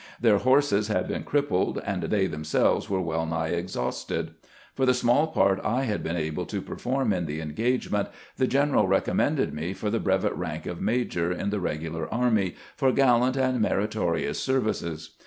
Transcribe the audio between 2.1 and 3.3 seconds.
themselves were well